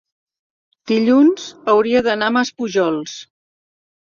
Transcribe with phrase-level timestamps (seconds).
[0.91, 1.45] dilluns
[1.75, 3.15] hauria d'anar a Maspujols.